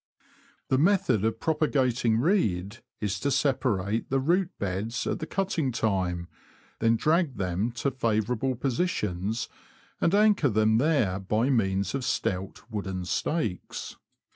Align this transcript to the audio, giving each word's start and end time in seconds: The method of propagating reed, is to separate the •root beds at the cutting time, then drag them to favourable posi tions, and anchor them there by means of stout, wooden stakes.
The 0.69 0.79
method 0.79 1.23
of 1.23 1.39
propagating 1.39 2.19
reed, 2.19 2.79
is 2.99 3.19
to 3.19 3.29
separate 3.29 4.09
the 4.09 4.19
•root 4.19 4.49
beds 4.57 5.05
at 5.05 5.19
the 5.19 5.27
cutting 5.27 5.71
time, 5.71 6.27
then 6.79 6.95
drag 6.95 7.37
them 7.37 7.71
to 7.73 7.91
favourable 7.91 8.55
posi 8.55 8.89
tions, 8.89 9.47
and 10.01 10.15
anchor 10.15 10.49
them 10.49 10.79
there 10.79 11.19
by 11.19 11.51
means 11.51 11.93
of 11.93 12.03
stout, 12.03 12.63
wooden 12.71 13.05
stakes. 13.05 13.95